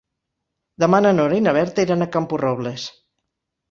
Demà 0.85 1.03
na 1.07 1.13
Nora 1.19 1.39
i 1.41 1.45
na 1.51 1.55
Berta 1.61 1.87
iran 1.89 2.09
a 2.09 2.11
Camporrobles. 2.19 2.93